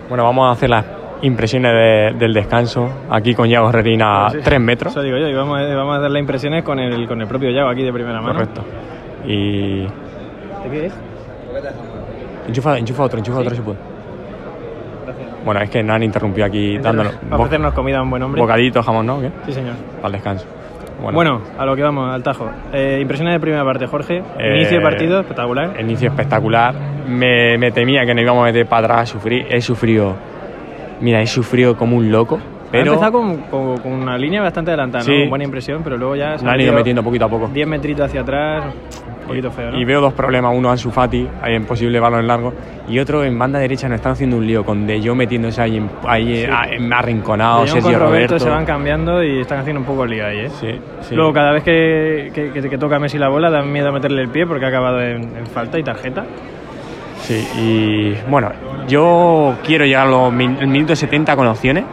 Bueno, 0.09 0.25
vamos 0.25 0.49
a 0.49 0.53
hacer 0.53 0.71
las 0.71 0.85
impresiones 1.23 1.73
de- 1.73 2.19
del 2.19 2.33
descanso. 2.35 2.89
Aquí 3.11 3.35
con 3.35 3.49
Yago 3.49 3.69
Herrerina 3.69 4.27
a 4.27 4.31
Sí. 4.31 4.39
3 4.43 4.61
metros. 4.61 4.93
Eso 4.93 5.03
digo 5.03 5.17
yo, 5.19 5.29
y 5.29 5.35
vamos 5.35 5.59
a, 5.61 5.75
vamos 5.75 5.97
a 5.97 6.01
dar 6.01 6.11
las 6.11 6.21
impresiones 6.21 6.63
con 6.65 6.79
el, 6.79 7.07
con 7.07 7.21
el 7.21 7.27
propio 7.29 7.51
Yago 7.51 7.69
aquí 7.71 7.83
de 7.83 7.93
primera 7.93 8.21
mano. 8.21 8.35
Correcto. 8.35 8.63
Y. 9.27 9.83
¿De 9.85 10.71
qué 10.71 10.87
es? 10.87 10.95
Enchufa, 12.49 12.79
enchufa 12.79 13.03
otro, 13.05 13.19
enchufa 13.19 13.39
otro 13.41 13.55
si 13.55 13.61
puede. 13.61 13.79
Bueno, 15.45 15.61
es 15.61 15.71
que 15.71 15.83
nos 15.83 15.97
han 15.97 16.03
interrumpido 16.03 16.47
aquí 16.47 16.79
dándonos 16.79 17.15
Para 17.15 17.37
bo- 17.37 17.43
ofrecernos 17.45 17.73
comida 17.75 17.99
a 17.99 18.03
un 18.03 18.11
buen 18.11 18.23
hombre. 18.23 18.41
bocaditos, 18.43 18.85
jamón, 18.85 19.07
¿no? 19.07 19.21
¿Qué? 19.21 19.31
Sí, 19.47 19.53
señor. 19.53 19.75
Para 19.97 20.09
el 20.09 20.13
descanso. 20.13 20.47
Bueno, 21.01 21.41
a 21.59 21.65
lo 21.65 21.75
que 21.77 21.83
vamos, 21.83 22.13
al 22.13 22.23
tajo. 22.23 22.51
Eh, 22.73 22.99
impresiones 23.01 23.35
de 23.35 23.41
primera 23.41 23.65
parte, 23.65 23.87
Jorge. 23.87 24.19
Eh, 24.39 24.57
Inicio 24.57 24.79
de 24.79 24.83
partido, 24.83 25.21
espectacular. 25.21 25.81
Inicio 25.81 26.09
espectacular. 26.09 26.75
Me, 27.09 27.57
me 27.59 27.71
temía 27.73 28.05
que 28.05 28.15
nos 28.15 28.23
íbamos 28.23 28.43
a 28.43 28.47
meter 28.47 28.67
para 28.67 28.87
atrás 28.87 29.01
a 29.03 29.07
sufrir. 29.07 29.47
He 29.51 29.61
sufrido. 29.61 30.15
Mira, 31.01 31.21
he 31.23 31.27
sufrido 31.27 31.77
como 31.77 31.97
un 31.97 32.11
loco. 32.13 32.39
Pero 32.71 32.93
empezado 32.93 33.13
con, 33.13 33.37
con- 33.43 33.79
con 33.79 33.93
una 33.93 34.17
línea 34.17 34.43
bastante 34.43 34.71
adelantada, 34.71 35.05
¿no? 35.05 35.13
Sí. 35.13 35.29
Buena 35.29 35.45
impresión, 35.45 35.83
pero 35.83 35.97
luego 35.97 36.17
ya 36.17 36.39
se 36.39 36.45
nos 36.45 36.55
han 36.55 36.61
ido 36.61 36.73
metiendo 36.73 37.03
poquito 37.03 37.25
a 37.25 37.29
poco. 37.29 37.49
10 37.53 37.67
metritos 37.67 38.07
hacia 38.07 38.21
atrás, 38.21 38.65
un 39.23 39.27
poquito 39.27 39.51
feo, 39.51 39.71
¿no? 39.73 39.79
Y 39.79 39.85
veo 39.85 40.01
dos 40.01 40.13
problemas, 40.13 40.53
uno 40.57 40.71
Ansu 40.71 40.91
Fati, 40.91 41.27
ahí 41.43 41.55
en 41.55 41.65
posible 41.65 41.99
balón 42.01 42.27
largo, 42.27 42.53
y 42.89 42.99
otro 42.99 43.25
en 43.25 43.39
banda 43.39 43.59
derecha 43.59 43.89
nos 43.89 43.97
están 43.97 44.13
haciendo 44.13 44.37
un 44.37 44.47
lío 44.47 44.65
con 44.65 44.87
De 44.87 45.01
Jong 45.05 45.17
metiéndose 45.17 45.61
ahí, 45.63 45.85
ahí 46.07 46.45
Sí. 46.45 46.47
ah, 46.51 46.67
arrinconado, 46.99 47.67
Sergio 47.67 47.83
con 47.83 47.93
Roberto, 47.93 48.07
Roberto. 48.07 48.39
se 48.39 48.51
van 48.51 48.65
cambiando 48.65 49.23
y 49.23 49.41
están 49.41 49.59
haciendo 49.61 49.81
un 49.81 49.87
poco 49.87 50.07
lío 50.07 50.25
ahí, 50.27 50.39
¿eh? 50.41 50.51
Sí, 50.51 50.69
sí. 51.03 51.15
Luego, 51.15 51.33
cada 51.33 51.53
vez 51.53 51.63
que, 51.65 52.31
que- 52.35 52.51
que- 52.53 52.69
que 52.71 52.79
toca 52.79 52.99
Messi 52.99 53.19
la 53.19 53.29
bola, 53.29 53.51
da 53.51 53.63
miedo 53.63 53.89
a 53.89 53.93
meterle 53.93 54.23
el 54.23 54.29
pie 54.29 54.47
porque 54.47 54.65
ha 54.65 54.69
acabado 54.69 55.01
en, 55.01 55.23
en 55.37 55.47
falta 55.47 55.79
y 55.79 55.83
tarjeta. 55.83 56.25
Sí, 57.21 57.47
y 57.59 58.31
bueno, 58.31 58.51
yo 58.89 59.55
quiero 59.65 59.85
llegar 59.85 60.07
a 60.07 60.11
los 60.11 60.33
min- 60.33 60.57
el 60.61 60.69
minuto 60.69 60.97
70 60.97 61.37
con 61.37 61.47
opciones. 61.47 61.85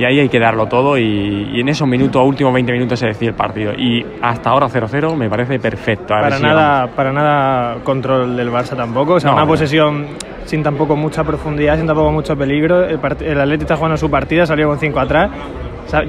Y 0.00 0.04
ahí 0.04 0.18
hay 0.20 0.28
que 0.28 0.38
darlo 0.40 0.66
todo 0.66 0.96
y, 0.98 1.50
y 1.52 1.60
en 1.60 1.68
esos 1.68 1.86
minutos, 1.86 2.22
últimos 2.26 2.52
20 2.54 2.72
minutos 2.72 2.98
se 2.98 3.06
decide 3.06 3.28
el 3.30 3.34
partido. 3.36 3.72
Y 3.74 4.04
hasta 4.22 4.50
ahora 4.50 4.66
0-0 4.68 5.14
me 5.14 5.28
parece 5.28 5.58
perfecto. 5.60 6.14
A 6.14 6.20
Para 6.22 6.36
si 6.38 6.42
nada, 6.42 6.86
para 6.88 7.12
nada 7.12 7.76
control 7.84 8.36
del 8.36 8.50
Barça 8.50 8.74
tampoco. 8.76 9.14
O 9.14 9.20
sea, 9.20 9.28
No, 9.30 9.34
una 9.36 9.44
no. 9.44 9.48
posesión 9.48 10.06
sin 10.46 10.62
tampoco 10.62 10.96
mucha 10.96 11.22
profundidad, 11.22 11.76
sin 11.76 11.86
tampoco 11.86 12.10
mucho 12.12 12.36
peligro. 12.36 12.84
El, 12.84 12.98
el 13.20 13.40
Atleti 13.40 13.62
está 13.64 13.76
jugando 13.76 13.96
su 13.98 14.10
partida, 14.10 14.46
salió 14.46 14.68
con 14.68 14.78
5 14.78 14.98
atrás. 14.98 15.30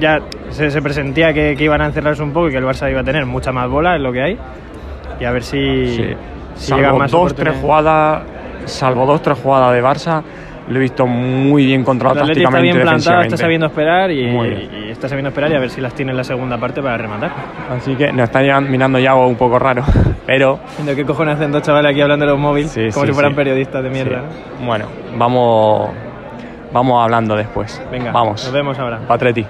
Ya 0.00 0.20
se, 0.50 0.70
se 0.70 0.80
presentía 0.80 1.32
que, 1.34 1.54
que 1.56 1.64
iban 1.64 1.80
a 1.82 1.86
encerrarse 1.86 2.22
un 2.22 2.32
poco 2.32 2.48
y 2.48 2.52
que 2.52 2.58
el 2.58 2.64
Barça 2.64 2.90
iba 2.90 3.00
a 3.00 3.04
tener 3.04 3.26
mucha 3.26 3.52
más 3.52 3.68
bola, 3.68 3.96
es 3.96 4.00
lo 4.00 4.12
que 4.12 4.22
hay. 4.22 4.38
Y 5.20 5.24
a 5.24 5.30
ver 5.32 5.42
si, 5.42 5.86
Sí. 5.96 6.04
si 6.54 6.74
llegan 6.74 6.96
más 6.98 7.10
dos, 7.10 7.34
tres 7.34 7.56
jugadas, 7.60 8.22
salvo 8.64 9.06
dos, 9.06 9.20
tres 9.22 9.38
jugadas 9.38 9.72
de 9.74 9.82
Barça, 9.82 10.22
lo 10.68 10.76
he 10.76 10.80
visto 10.80 11.06
muy 11.06 11.66
bien 11.66 11.80
El 11.80 11.86
controlado 11.86 12.20
Atleti 12.22 12.44
está 12.44 12.60
bien 12.60 12.80
plantado, 12.80 13.22
está 13.22 13.36
sabiendo 13.36 13.66
esperar 13.66 14.10
y, 14.10 14.20
y 14.22 14.90
está 14.90 15.08
sabiendo 15.08 15.28
esperar 15.30 15.50
y 15.50 15.54
a 15.54 15.58
ver 15.58 15.70
si 15.70 15.80
las 15.80 15.94
tiene 15.94 16.12
en 16.12 16.16
la 16.16 16.24
segunda 16.24 16.56
parte 16.58 16.80
para 16.82 16.96
rematar. 16.96 17.30
Así 17.70 17.94
que 17.96 18.12
nos 18.12 18.24
está 18.24 18.40
llegando- 18.42 18.70
mirando 18.70 18.98
ya 18.98 19.14
un 19.14 19.34
poco 19.36 19.58
raro, 19.58 19.82
pero 20.26 20.60
Viendo 20.76 20.94
qué 20.94 21.04
cojones 21.04 21.34
hacen 21.36 21.50
dos 21.52 21.62
chavales 21.62 21.90
aquí 21.90 22.00
hablando 22.00 22.24
de 22.26 22.30
los 22.32 22.40
móviles, 22.40 22.70
Sí, 22.70 22.88
como 22.92 23.06
sí, 23.06 23.08
si 23.08 23.14
fueran 23.14 23.32
sí. 23.32 23.36
periodistas 23.36 23.82
de 23.82 23.90
mierda. 23.90 24.22
sí. 24.30 24.64
bueno, 24.64 24.86
vamos, 25.16 25.90
vamos 26.72 27.02
hablando 27.02 27.34
después. 27.36 27.80
¿no? 27.84 27.90
Venga, 27.90 28.12
vamos. 28.12 28.44
nos 28.44 28.52
vemos 28.52 28.78
ahora. 28.78 29.00
Patreti. 29.06 29.44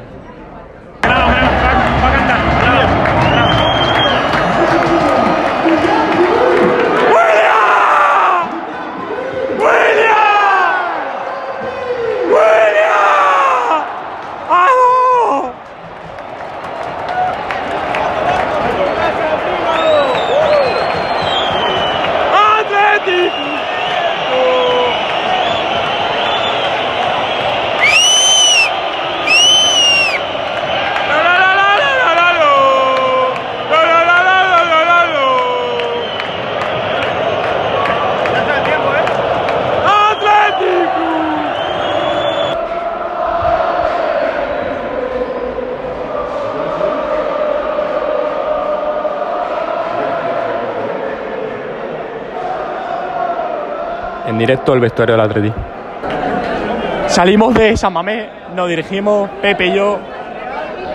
Directo 54.52 54.74
el 54.74 54.80
vestuario 54.80 55.16
del 55.16 55.24
Atleti. 55.24 55.52
Salimos 57.06 57.54
de 57.54 57.74
San 57.76 57.92
Mamés, 57.92 58.26
nos 58.54 58.68
dirigimos, 58.68 59.30
Pepe 59.40 59.66
y 59.66 59.74
yo, 59.74 59.98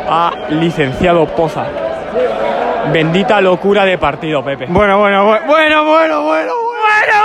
a 0.07 0.31
licenciado 0.49 1.25
Poza. 1.25 1.65
Bendita 2.93 3.41
locura 3.41 3.83
de 3.83 3.97
partido, 3.97 4.43
Pepe. 4.43 4.67
Bueno, 4.69 4.99
bueno, 4.99 5.25
bueno, 5.25 5.45
bueno, 5.47 5.83
bueno, 5.85 6.23
bueno, 6.23 6.23
bueno, 6.23 6.53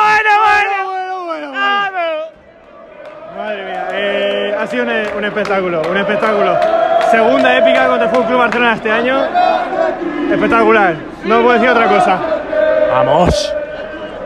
bueno, 0.09 0.31
bueno, 0.47 1.25
bueno, 1.27 1.51
bueno. 1.51 2.13
Madre 3.37 3.65
mía, 3.65 3.89
eh, 3.93 4.57
ha 4.59 4.67
sido 4.67 4.85
un, 4.85 4.91
un 5.19 5.25
espectáculo, 5.25 5.83
un 5.91 5.97
espectáculo. 5.99 6.57
Segunda 7.11 7.59
épica 7.59 7.89
contra 7.89 8.07
el 8.07 8.25
Club 8.25 8.39
Barcelona 8.39 8.73
este 8.73 8.91
año. 8.91 9.19
Espectacular, 10.31 10.95
no 11.25 11.43
puedo 11.43 11.53
decir 11.53 11.69
otra 11.69 11.89
cosa. 11.89 12.19
Vamos. 12.91 13.55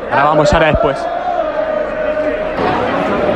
Ahora 0.09 0.25
vamos 0.25 0.55
ahora 0.55 0.67
después. 0.69 1.16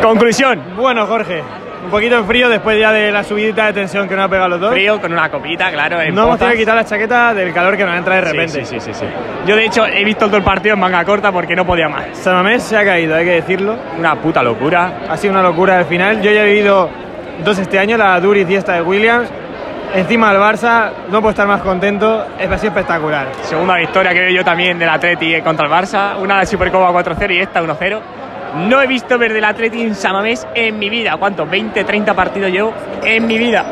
Conclusión. 0.02 0.62
Bueno, 0.76 1.06
Jorge, 1.06 1.42
un 1.84 1.90
poquito 1.90 2.16
en 2.16 2.26
frío 2.26 2.48
después 2.48 2.78
ya 2.78 2.92
de 2.92 3.10
la 3.10 3.24
subidita 3.24 3.66
de 3.66 3.72
tensión 3.72 4.08
que 4.08 4.16
nos 4.16 4.26
ha 4.26 4.28
pegado 4.28 4.48
los 4.48 4.60
dos. 4.60 4.70
Frío 4.72 5.00
con 5.00 5.12
una 5.12 5.30
copita, 5.30 5.70
claro. 5.70 6.00
en 6.00 6.14
No 6.14 6.24
hemos 6.24 6.38
tenido 6.38 6.52
que 6.52 6.58
quitar 6.60 6.76
la 6.76 6.84
chaqueta 6.84 7.34
del 7.34 7.52
calor 7.52 7.76
que 7.76 7.84
nos 7.84 7.96
entra 7.96 8.16
de 8.16 8.20
repente. 8.20 8.64
Sí, 8.64 8.78
sí, 8.78 8.80
sí, 8.80 8.94
sí. 8.94 9.06
Yo 9.46 9.56
de 9.56 9.64
hecho 9.64 9.86
he 9.86 10.04
visto 10.04 10.26
todo 10.26 10.36
el 10.36 10.42
partido 10.42 10.74
en 10.74 10.80
manga 10.80 11.04
corta 11.04 11.32
porque 11.32 11.56
no 11.56 11.64
podía 11.64 11.88
más. 11.88 12.04
San 12.14 12.34
Mamés 12.34 12.62
se 12.62 12.76
ha 12.76 12.84
caído, 12.84 13.14
hay 13.14 13.24
que 13.24 13.32
decirlo. 13.32 13.76
Una 13.98 14.14
puta 14.16 14.42
locura. 14.42 15.00
Ha 15.08 15.16
sido 15.16 15.32
una 15.32 15.42
locura 15.42 15.78
al 15.78 15.86
final. 15.86 16.20
Yo 16.22 16.30
ya 16.30 16.42
he 16.42 16.46
vivido 16.46 16.88
dos 17.44 17.58
este 17.58 17.78
año, 17.78 17.96
la 17.96 18.18
Duriz 18.20 18.48
y 18.48 18.54
esta 18.56 18.74
de 18.74 18.82
Williams. 18.82 19.28
Encima 19.94 20.32
del 20.32 20.40
Barça, 20.40 20.90
no 21.10 21.20
puedo 21.20 21.30
estar 21.30 21.48
más 21.48 21.62
contento. 21.62 22.24
Es 22.38 22.48
ha 22.48 22.58
sido 22.58 22.70
espectacular. 22.70 23.26
Segunda 23.42 23.76
victoria 23.76 24.12
que 24.12 24.20
veo 24.20 24.30
yo 24.30 24.44
también 24.44 24.78
del 24.78 24.88
Atleti 24.88 25.40
contra 25.42 25.66
el 25.66 25.72
Barça. 25.72 26.16
Una 26.20 26.40
de 26.40 26.46
Supercopa 26.46 26.92
4-0 26.92 27.34
y 27.34 27.40
esta 27.40 27.62
1-0. 27.62 28.00
No 28.54 28.80
he 28.82 28.86
visto 28.86 29.16
ver 29.18 29.32
del 29.32 29.44
Atleti 29.44 29.82
en 29.82 29.94
Samamés 29.94 30.46
en 30.54 30.78
mi 30.78 30.88
vida. 30.90 31.16
¿Cuántos? 31.16 31.48
20, 31.48 31.84
30 31.84 32.14
partidos 32.14 32.50
llevo 32.50 32.72
en 33.04 33.26
mi 33.26 33.38
vida. 33.38 33.64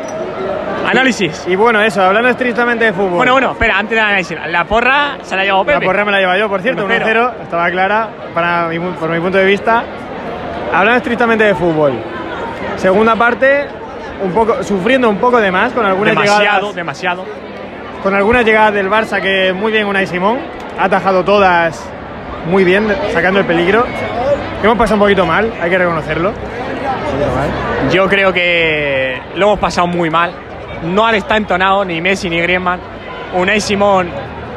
Análisis. 0.87 1.45
Y 1.47 1.55
bueno, 1.55 1.81
eso, 1.81 2.01
hablando 2.01 2.29
estrictamente 2.29 2.85
de 2.85 2.93
fútbol. 2.93 3.17
Bueno, 3.17 3.33
bueno, 3.33 3.51
espera, 3.51 3.77
antes 3.77 3.95
de 3.95 4.01
análisis. 4.01 4.37
La 4.47 4.63
porra 4.63 5.17
se 5.21 5.35
la 5.35 5.41
ha 5.41 5.45
llevado 5.45 5.63
La 5.65 5.73
Pepe. 5.73 5.85
porra 5.85 6.05
me 6.05 6.11
la 6.11 6.19
lleva 6.19 6.37
yo, 6.37 6.49
por 6.49 6.61
cierto, 6.61 6.87
1-0. 6.87 7.03
1-0, 7.03 7.33
estaba 7.43 7.69
clara 7.69 8.09
para 8.33 8.67
mi, 8.69 8.79
por 8.79 9.09
mi 9.09 9.19
punto 9.19 9.37
de 9.37 9.45
vista. 9.45 9.83
Hablando 10.73 10.97
estrictamente 10.97 11.43
de 11.43 11.53
fútbol. 11.55 11.93
Segunda 12.77 13.15
parte, 13.15 13.67
un 14.23 14.31
poco, 14.31 14.63
sufriendo 14.63 15.09
un 15.09 15.17
poco 15.17 15.39
de 15.39 15.51
más 15.51 15.73
con 15.73 15.85
algunas 15.85 16.13
Demasiado, 16.15 16.39
llegadas. 16.41 16.75
demasiado. 16.75 17.25
con 18.01 18.15
algunas 18.15 18.45
llegadas 18.45 18.73
del 18.73 18.89
Barça 18.89 19.21
que 19.21 19.51
muy 19.53 19.71
bien 19.71 19.85
Unai 19.85 20.07
Simón 20.07 20.39
ha 20.79 20.85
atajado 20.85 21.23
todas 21.23 21.83
muy 22.47 22.63
bien, 22.63 22.87
sacando 23.13 23.39
el 23.41 23.45
peligro. 23.45 23.85
Hemos 24.61 24.77
pasado 24.77 24.95
un 24.95 25.01
poquito 25.01 25.25
mal, 25.25 25.53
hay 25.61 25.69
que 25.69 25.77
reconocerlo. 25.77 26.33
Yo 27.91 28.07
creo 28.09 28.33
que 28.33 29.21
lo 29.35 29.47
hemos 29.47 29.59
pasado 29.59 29.87
muy 29.87 30.09
mal. 30.09 30.31
No 30.83 31.05
han 31.05 31.15
estado 31.15 31.37
entonados 31.37 31.85
ni 31.85 32.01
Messi 32.01 32.29
ni 32.29 32.41
Griezmann. 32.41 32.79
Unai 33.33 33.61
Simón 33.61 34.09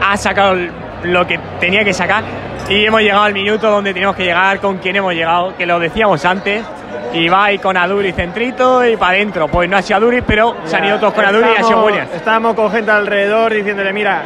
ha 0.02 0.16
sacado 0.16 0.56
lo 1.04 1.26
que 1.26 1.38
tenía 1.60 1.84
que 1.84 1.92
sacar 1.92 2.24
y 2.68 2.84
hemos 2.84 3.00
llegado 3.00 3.22
al 3.22 3.32
minuto 3.32 3.70
donde 3.70 3.92
tenemos 3.92 4.16
que 4.16 4.24
llegar, 4.24 4.58
con 4.60 4.78
quien 4.78 4.96
hemos 4.96 5.14
llegado, 5.14 5.56
que 5.56 5.66
lo 5.66 5.78
decíamos 5.78 6.24
antes. 6.24 6.64
Y 7.12 7.28
va 7.28 7.44
ahí 7.44 7.58
con 7.58 7.76
Aduri 7.76 8.12
centrito 8.12 8.84
y 8.84 8.96
para 8.96 9.12
adentro. 9.12 9.46
Pues 9.48 9.68
no 9.68 9.76
ha 9.76 9.82
sido 9.82 9.98
Aduri, 9.98 10.22
pero 10.22 10.56
se 10.64 10.76
han 10.76 10.84
ido 10.84 10.98
todos 10.98 11.12
con 11.12 11.24
Aduri 11.24 11.48
y 11.56 11.60
ha 11.60 11.64
sido 11.64 11.84
Williams. 11.84 12.10
Estábamos 12.14 12.54
con 12.54 12.70
gente 12.70 12.90
alrededor 12.90 13.52
diciéndole, 13.52 13.92
mira, 13.92 14.22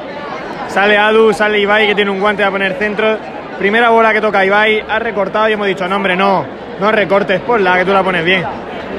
sale 0.69 0.97
Adu, 0.97 1.33
sale 1.33 1.59
Ibai 1.59 1.89
que 1.89 1.95
tiene 1.95 2.11
un 2.11 2.21
guante 2.21 2.45
a 2.45 2.51
poner 2.51 2.75
centro. 2.75 3.19
Primera 3.59 3.89
bola 3.91 4.13
que 4.13 4.21
toca 4.21 4.45
Ibai, 4.45 4.85
ha 4.87 4.99
recortado 4.99 5.49
y 5.49 5.53
hemos 5.55 5.67
dicho, 5.67 5.89
no 5.89 5.97
hombre, 5.97 6.15
no, 6.15 6.45
no 6.79 6.93
recortes, 6.93 7.41
ponla 7.41 7.79
que 7.79 7.85
tú 7.85 7.93
la 7.93 8.03
pones 8.03 8.25
bien. 8.25 8.45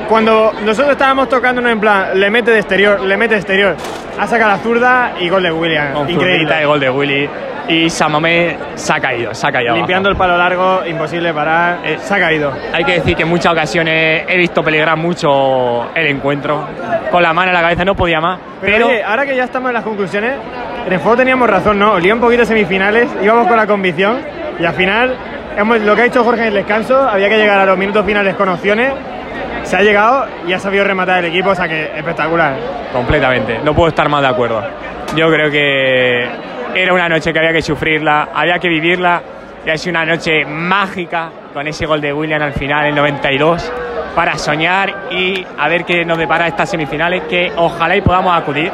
Cuando 0.10 0.54
nosotros 0.66 0.94
estábamos 0.94 1.30
tocándonos 1.30 1.72
en 1.72 1.80
plan, 1.80 2.20
le 2.20 2.30
mete 2.30 2.52
de 2.52 2.60
exterior, 2.60 3.02
le 3.02 3.18
mete 3.18 3.36
de 3.36 3.40
exterior, 3.42 3.76
ha 4.18 4.26
sacado 4.26 4.52
la 4.52 4.58
zurda 4.58 5.14
y 5.20 5.30
gol 5.30 5.44
de 5.44 5.52
William. 5.52 5.94
Con 5.94 6.10
Increíble. 6.10 6.56
de 6.56 6.66
gol 6.66 6.80
de 6.80 6.90
Willy. 6.90 7.30
Y 7.70 7.90
Samamé 7.90 8.58
se 8.76 8.94
ha 8.94 9.00
caído, 9.02 9.34
se 9.34 9.46
ha 9.46 9.52
caído. 9.52 9.76
Limpiando 9.76 10.08
el 10.08 10.16
palo 10.16 10.38
largo, 10.38 10.84
imposible 10.88 11.34
parar, 11.34 11.80
eh, 11.84 11.98
se 12.00 12.14
ha 12.14 12.18
caído. 12.20 12.54
Hay 12.72 12.86
que 12.86 12.94
decir 12.94 13.14
que 13.18 13.24
en 13.24 13.30
muchas 13.30 13.52
ocasiones 13.52 14.24
he 14.26 14.38
visto 14.38 14.64
peligrar 14.64 14.98
mucho 14.98 15.94
el 15.94 16.08
encuentro. 16.08 16.66
Con 17.12 17.22
la 17.22 17.34
mano 17.34 17.50
en 17.50 17.56
la 17.56 17.62
cabeza 17.62 17.84
no 17.84 17.94
podía 17.94 18.22
más. 18.22 18.40
Pero, 18.62 18.74
Pero, 18.74 18.88
oye, 18.88 19.04
ahora 19.04 19.26
que 19.26 19.36
ya 19.36 19.44
estamos 19.44 19.70
en 19.70 19.74
las 19.74 19.84
conclusiones, 19.84 20.32
en 20.86 20.94
el 20.94 21.00
juego 21.00 21.18
teníamos 21.18 21.50
razón, 21.50 21.78
¿no? 21.78 21.92
Olía 21.92 22.14
un 22.14 22.22
poquito 22.22 22.46
semifinales, 22.46 23.10
íbamos 23.22 23.48
con 23.48 23.58
la 23.58 23.68
convicción 23.68 24.37
y 24.60 24.66
al 24.66 24.74
final, 24.74 25.16
hemos, 25.58 25.80
lo 25.82 25.96
que 25.96 26.02
ha 26.04 26.06
hecho 26.06 26.24
Jorge 26.24 26.42
en 26.42 26.48
el 26.48 26.54
descanso, 26.56 26.98
había 26.98 27.30
que 27.30 27.38
llegar 27.38 27.60
a 27.60 27.66
los 27.66 27.78
minutos 27.78 28.06
finales 28.06 28.36
con 28.36 28.50
opciones, 28.50 28.92
se 29.64 29.76
ha 29.76 29.82
llegado 29.82 30.26
y 30.48 30.54
ha 30.54 30.60
sabido 30.60 30.84
rematar 30.84 31.20
el 31.20 31.26
equipo, 31.26 31.50
o 31.50 31.56
sea 31.56 31.68
que 31.68 31.92
espectacular. 31.96 32.56
completamente, 32.94 33.60
no 33.64 33.76
puedo 33.76 33.90
estar 33.90 34.08
más 34.10 34.22
de 34.22 34.28
acuerdo. 34.28 34.64
Yo 35.16 35.30
creo 35.30 35.52
que 35.52 36.28
era 36.76 36.94
una 36.94 37.10
noche 37.10 37.34
que 37.34 37.40
había 37.40 37.54
que 37.54 37.62
sufrirla, 37.62 38.30
había 38.34 38.60
que 38.60 38.70
vivirla. 38.70 39.22
Y 39.66 39.70
ha 39.70 39.78
sido 39.78 39.92
una 39.92 40.06
noche 40.06 40.46
mágica 40.46 41.30
con 41.54 41.68
ese 41.68 41.86
gol 41.86 42.00
de 42.00 42.14
William 42.14 42.42
al 42.42 42.54
final, 42.54 42.86
el 42.86 42.96
92, 42.96 43.70
para 44.16 44.38
soñar 44.38 45.08
y 45.12 45.46
a 45.58 45.68
ver 45.68 45.84
qué 45.84 46.06
nos 46.06 46.18
depara 46.18 46.48
estas 46.48 46.70
semifinales, 46.70 47.24
que 47.24 47.52
ojalá 47.56 47.96
y 47.96 48.02
podamos 48.02 48.38
acudir. 48.38 48.72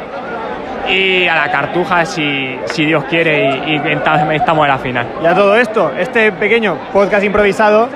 Y 0.88 1.26
a 1.26 1.34
la 1.36 1.50
cartuja 1.50 2.04
si, 2.04 2.58
si 2.66 2.84
Dios 2.84 3.04
quiere 3.04 3.62
y, 3.66 3.80
estamos 3.90 4.64
en 4.64 4.68
la 4.68 4.78
final. 4.78 5.06
Y 5.22 5.26
a 5.26 5.34
todo 5.34 5.56
esto, 5.56 5.92
este 5.98 6.32
pequeño 6.32 6.76
podcast 6.92 7.24
improvisado, 7.24 7.88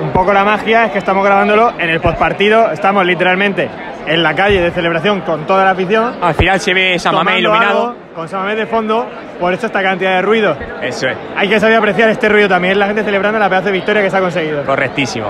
un 0.00 0.10
poco 0.10 0.32
la 0.32 0.44
magia 0.44 0.86
es 0.86 0.92
que 0.92 0.98
estamos 0.98 1.24
grabándolo 1.24 1.72
en 1.78 1.90
el 1.90 2.00
postpartido, 2.00 2.70
estamos 2.70 3.04
literalmente 3.04 3.68
en 4.06 4.22
la 4.22 4.34
calle 4.34 4.60
de 4.60 4.70
celebración 4.70 5.20
con 5.20 5.46
toda 5.46 5.64
la 5.64 5.70
afición. 5.70 6.14
Al 6.20 6.34
final 6.34 6.60
se 6.60 6.74
ve 6.74 6.96
tomando 7.02 7.38
iluminado. 7.38 7.88
algo, 7.88 7.96
con 8.14 8.28
San 8.28 8.40
Mamés 8.40 8.56
de 8.56 8.66
fondo, 8.66 9.06
por 9.38 9.52
eso 9.52 9.66
esta 9.66 9.82
cantidad 9.82 10.16
de 10.16 10.22
ruido. 10.22 10.56
Eso 10.82 11.08
es. 11.08 11.16
Hay 11.36 11.48
que 11.48 11.60
saber 11.60 11.76
apreciar 11.76 12.08
este 12.08 12.28
ruido 12.28 12.48
también, 12.48 12.78
la 12.78 12.86
gente 12.86 13.04
celebrando 13.04 13.38
la 13.38 13.48
pedazo 13.48 13.66
de 13.66 13.72
victoria 13.72 14.02
que 14.02 14.10
se 14.10 14.16
ha 14.16 14.20
conseguido. 14.20 14.64
Correctísimo. 14.64 15.28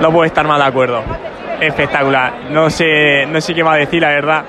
No 0.00 0.10
puedo 0.10 0.24
estar 0.24 0.46
más 0.46 0.58
de 0.58 0.64
acuerdo. 0.64 1.02
espectacular. 1.60 2.32
No 2.50 2.70
sé, 2.70 3.26
no 3.26 3.40
sé 3.40 3.54
qué 3.54 3.62
más 3.62 3.76
decir, 3.76 4.00
la 4.02 4.08
verdad. 4.08 4.44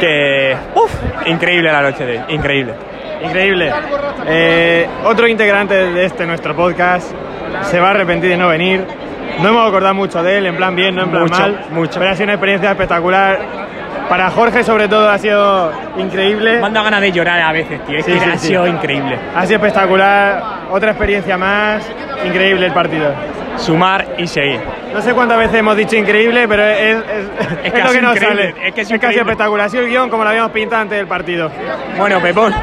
Que. 0.00 0.56
Uf, 0.74 0.92
increíble 1.26 1.72
la 1.72 1.82
noche 1.82 2.04
de 2.06 2.18
hoy, 2.18 2.24
increíble. 2.34 2.74
Increíble. 3.22 3.72
Eh, 4.26 4.86
otro 5.04 5.26
integrante 5.26 5.74
de 5.74 6.04
este 6.04 6.24
nuestro 6.26 6.54
podcast 6.54 7.10
se 7.64 7.80
va 7.80 7.88
a 7.88 7.90
arrepentir 7.90 8.30
de 8.30 8.36
no 8.36 8.48
venir. 8.48 8.84
No 9.40 9.48
hemos 9.48 9.68
acordado 9.68 9.94
mucho 9.94 10.22
de 10.22 10.38
él, 10.38 10.46
en 10.46 10.56
plan 10.56 10.74
bien, 10.74 10.94
no 10.94 11.02
en 11.02 11.10
plan 11.10 11.22
Mucho, 11.24 11.38
mal. 11.40 11.60
mucho. 11.70 11.98
Pero 11.98 12.10
ha 12.10 12.14
sido 12.14 12.24
una 12.24 12.32
experiencia 12.34 12.70
espectacular. 12.70 13.38
Para 14.08 14.30
Jorge, 14.30 14.64
sobre 14.64 14.88
todo, 14.88 15.08
ha 15.10 15.18
sido 15.18 15.70
increíble. 15.98 16.60
Manda 16.60 16.82
ganas 16.82 17.00
de 17.02 17.12
llorar 17.12 17.40
a 17.42 17.52
veces, 17.52 17.84
tío. 17.84 17.98
Es 17.98 18.06
Sí, 18.06 18.12
que 18.12 18.20
sí, 18.20 18.30
ha 18.32 18.38
sí. 18.38 18.46
sido 18.48 18.66
increíble. 18.66 19.18
Ha 19.36 19.44
sido 19.44 19.56
espectacular. 19.56 20.42
Otra 20.70 20.90
experiencia 20.92 21.36
más. 21.36 21.82
Increíble 22.24 22.66
el 22.66 22.72
partido. 22.72 23.12
Sumar 23.58 24.06
y 24.18 24.26
seguir. 24.26 24.60
No 24.92 25.00
sé 25.02 25.12
cuántas 25.14 25.38
veces 25.38 25.56
hemos 25.56 25.76
dicho 25.76 25.96
increíble, 25.96 26.46
pero 26.48 26.64
es, 26.64 26.96
es- 27.64 27.74
lo 27.84 27.92
que 27.92 28.00
nos 28.02 28.18
sale. 28.18 28.54
es 28.64 28.74
que 28.74 28.80
es 28.82 28.90
increíble. 28.90 29.20
espectacular. 29.22 29.66
Ha 29.66 29.68
sido 29.68 29.82
el 29.84 29.88
guion 29.90 30.08
como 30.10 30.22
lo 30.24 30.30
habíamos 30.30 30.52
pintado 30.52 30.82
antes 30.82 30.96
del 30.98 31.06
partido. 31.06 31.50
Bueno, 31.96 32.20
Pepón, 32.20 32.54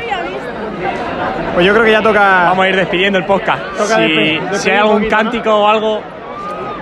Pues 1.54 1.66
yo 1.66 1.74
creo 1.74 1.86
que 1.86 1.92
ya 1.92 2.02
toca. 2.02 2.20
vamos 2.46 2.66
a 2.66 2.70
ir 2.70 2.76
despidiendo 2.76 3.20
el 3.20 3.26
podcast. 3.26 3.62
Toca 3.78 3.96
Si, 3.98 4.02
despe- 4.04 4.40
despedir 4.42 4.60
si 4.60 4.70
hay 4.72 4.78
algún 4.78 4.94
poquito, 4.96 5.16
¿no? 5.16 5.22
cántico 5.24 5.56
o 5.56 5.68
algo, 5.68 6.02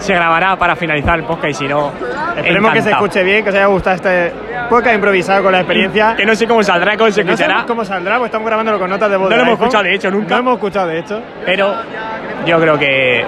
se 0.03 0.13
grabará 0.13 0.55
para 0.57 0.75
finalizar 0.75 1.17
el 1.19 1.25
podcast 1.25 1.49
y 1.49 1.53
si 1.53 1.67
no, 1.67 1.91
Esperemos 2.35 2.73
que 2.73 2.81
se 2.81 2.91
escuche 2.91 3.23
bien, 3.23 3.43
que 3.43 3.49
os 3.51 3.55
haya 3.55 3.67
gustado 3.67 3.95
este 3.95 4.33
podcast 4.69 4.95
improvisado 4.95 5.43
con 5.43 5.51
la 5.51 5.59
experiencia. 5.59 6.15
Que 6.15 6.25
no 6.25 6.35
sé 6.35 6.47
cómo 6.47 6.61
saldrá, 6.63 6.97
cómo 6.97 7.09
se 7.11 7.23
No 7.23 7.31
escuchará, 7.31 7.53
sabemos 7.53 7.67
cómo 7.71 7.85
saldrá, 7.85 8.17
pues 8.17 8.27
estamos 8.29 8.47
grabándolo 8.47 8.79
con 8.79 8.89
notas 8.89 9.09
de 9.09 9.17
voz. 9.17 9.29
No 9.29 9.35
lo 9.37 9.41
hemos 9.43 9.53
escuchado, 9.59 9.83
de 9.83 9.95
hecho, 9.95 10.11
nunca. 10.11 10.29
No 10.35 10.39
hemos 10.39 10.53
escuchado, 10.55 10.87
de 10.87 10.99
hecho. 10.99 11.21
pero 11.45 11.73
yo 12.45 12.59
creo 12.59 12.77
que, 12.77 13.25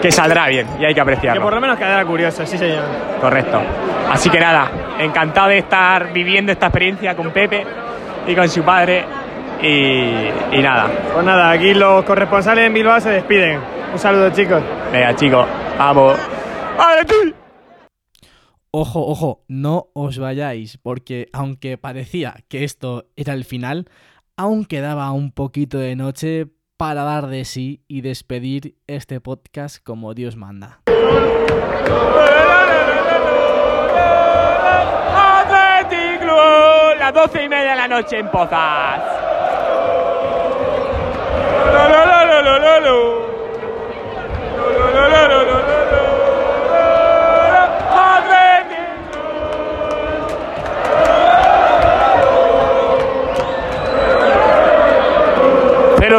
que 0.00 0.10
saldrá 0.10 0.46
bien 0.48 0.66
y 0.78 0.84
hay 0.84 0.88
que 0.90 0.94
Que 0.94 1.00
apreciarlo. 1.02 1.42
por 1.42 1.52
lo 1.54 1.60
menos 1.60 1.76
quedará 1.76 2.04
curioso, 2.04 2.46
sí, 2.46 2.56
señor. 2.56 2.82
Correcto. 3.20 3.60
Así 4.10 4.30
que 4.30 4.40
nada, 4.40 4.70
encantado 4.98 5.48
de 5.48 5.58
estar 5.58 6.12
viviendo 6.12 6.52
esta 6.52 6.66
experiencia 6.66 7.14
con 7.14 7.30
Pepe 7.30 7.66
y 8.26 8.34
con 8.34 8.48
su 8.48 8.62
padre. 8.62 9.04
Y, 9.60 10.28
y 10.52 10.62
nada, 10.62 10.86
Pues 11.14 11.24
nada, 11.24 11.50
aquí 11.50 11.72
los 11.74 12.04
corresponsales 12.04 12.66
en 12.66 12.74
Bilbao 12.74 13.00
se 13.00 13.10
despiden. 13.10 13.58
Un 13.96 14.00
saludo, 14.00 14.28
chicos. 14.28 14.62
venga 14.92 15.16
chicos, 15.16 15.46
vamos. 15.78 16.18
¡Ale 16.78 17.02
tú! 17.06 17.14
Ojo, 18.70 19.06
ojo, 19.06 19.42
no 19.48 19.88
os 19.94 20.18
vayáis, 20.18 20.76
porque 20.76 21.30
aunque 21.32 21.78
parecía 21.78 22.34
que 22.50 22.64
esto 22.64 23.06
era 23.16 23.32
el 23.32 23.46
final, 23.46 23.88
aún 24.36 24.66
quedaba 24.66 25.10
un 25.12 25.32
poquito 25.32 25.78
de 25.78 25.96
noche 25.96 26.46
para 26.76 27.04
dar 27.04 27.28
de 27.28 27.46
sí 27.46 27.84
y 27.88 28.02
despedir 28.02 28.74
este 28.86 29.22
podcast 29.22 29.82
como 29.82 30.12
Dios 30.12 30.36
manda. 30.36 30.82
Las 36.98 37.14
doce 37.14 37.44
y 37.44 37.48
media 37.48 37.70
de 37.70 37.76
la 37.76 37.88
noche 37.88 38.18
en 38.18 38.28
Pozas. 38.30 39.00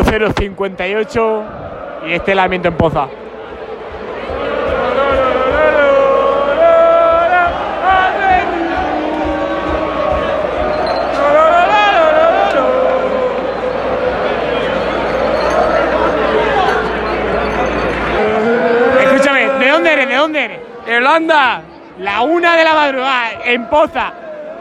0058 0.04 1.44
y 2.08 2.14
este 2.14 2.36
lamento 2.36 2.68
en 2.68 2.76
Poza. 2.76 3.08
Irlanda. 21.22 21.62
La 22.00 22.22
una 22.22 22.56
de 22.56 22.64
la 22.64 22.74
madrugada, 22.74 23.30
en 23.44 23.66
Poza. 23.66 24.14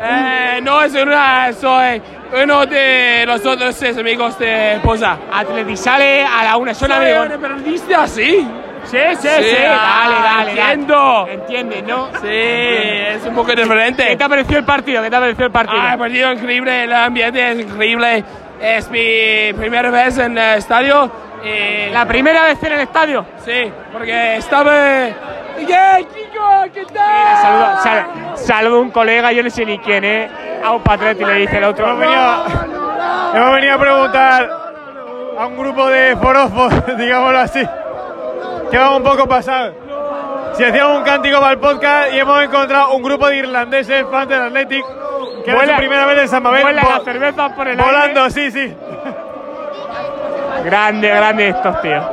Eh, 0.03 0.61
no 0.63 0.83
es 0.83 0.95
una, 0.95 1.53
soy 1.53 2.01
uno 2.43 2.67
de 2.67 3.25
los 3.27 3.45
otros 3.45 3.75
seis 3.75 3.97
amigos 3.99 4.39
de 4.39 4.81
Poza. 4.83 5.17
Atleti 5.33 5.77
sale 5.77 6.25
a 6.25 6.45
la 6.45 6.57
una, 6.57 6.73
son 6.75 6.93
amigos. 6.93 7.29
un 7.35 7.41
periodista. 7.41 8.07
Sí, 8.07 8.47
sí, 8.85 8.99
sí, 9.19 9.29
Sí, 9.29 9.57
dale, 9.63 9.67
ah, 9.69 10.23
dale, 10.39 10.51
entiendo. 10.53 10.95
dale. 11.27 11.35
Entiendes, 11.35 11.85
¿no? 11.85 12.09
Sí, 12.23 12.27
es 12.29 13.25
un 13.27 13.35
poco 13.35 13.49
¿Qué 13.55 13.57
diferente. 13.63 14.17
te 14.17 14.25
ha 14.25 14.29
parecido 14.29 14.59
el 14.59 14.65
partido? 14.65 15.03
¿Qué 15.03 15.11
te 15.11 15.17
ha 15.17 15.21
parecido 15.21 15.47
el 15.47 15.53
partido? 15.53 15.79
Ah, 15.81 15.93
el 15.93 15.99
partido 15.99 16.33
increíble, 16.33 16.85
el 16.85 16.93
ambiente 16.95 17.53
es 17.53 17.61
increíble. 17.61 18.25
Es 18.63 18.91
mi 18.91 19.53
primera 19.59 19.91
vez 19.91 20.17
en 20.19 20.39
el 20.39 20.59
estadio. 20.59 21.11
Y 21.45 21.91
La 21.93 22.07
primera 22.07 22.45
vez 22.45 22.63
en 22.63 22.73
el 22.73 22.81
estadio. 22.81 23.27
Sí, 23.45 23.71
porque 23.93 24.37
estaba. 24.37 24.73
¡Yeah, 25.67 25.99
chico! 26.15 26.45
¿Qué 26.75 26.85
tal? 26.87 27.37
Saluda, 27.43 27.79
sal- 27.83 28.07
saluda 28.37 28.77
a 28.77 28.81
un 28.81 28.91
colega, 28.91 29.33
yo 29.33 29.43
no 29.43 29.51
sé 29.51 29.65
ni 29.65 29.79
quién 29.79 30.05
es, 30.05 30.31
a 30.65 30.71
un 30.73 30.83
patriota 30.83 31.23
y 31.23 31.25
le 31.25 31.35
dice 31.35 31.59
el 31.59 31.65
otro. 31.65 31.87
Hemos 31.87 31.99
venido, 32.01 32.45
hemos 33.35 33.53
venido 33.55 33.75
a 33.75 33.79
preguntar 33.79 34.51
a 35.39 35.47
un 35.47 35.57
grupo 35.57 35.89
de 35.89 36.17
forofos, 36.17 36.73
digámoslo 36.99 37.39
así, 37.39 37.67
que 38.71 38.79
vamos 38.79 38.99
un 38.99 39.03
poco 39.05 39.27
pasados. 39.29 39.75
Si 40.55 40.65
hacíamos 40.65 40.99
un 40.99 41.05
cántico 41.05 41.39
para 41.41 41.53
el 41.53 41.59
podcast 41.59 42.13
y 42.15 42.19
hemos 42.19 42.43
encontrado 42.43 42.95
un 42.95 43.03
grupo 43.03 43.29
de 43.29 43.37
irlandeses 43.37 44.07
fans 44.11 44.29
del 44.29 44.43
Athletic, 44.43 44.85
que 45.45 45.51
era 45.51 45.61
Vuela- 45.61 45.73
su 45.75 45.79
primera 45.79 46.07
vez 46.07 46.19
en 46.19 46.29
San 46.29 46.43
Mamés, 46.43 46.63
vuela 46.63 46.83
vo- 46.83 46.99
la 46.99 47.05
cerveza 47.05 47.55
por 47.55 47.69
el 47.69 47.77
volando, 47.77 48.31
sí, 48.31 48.51
sí. 48.51 48.75
Grande, 50.65 51.09
grande 51.09 51.49
estos 51.49 51.81
tíos. 51.83 52.05